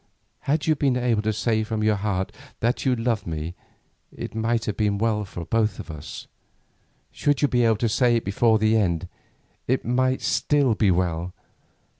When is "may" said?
9.85-10.17